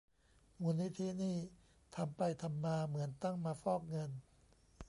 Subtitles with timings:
[0.61, 1.37] มูลนิธินี่
[1.95, 4.11] ทำไปทำมา เหมือนตั้งมาฟอกเงิน!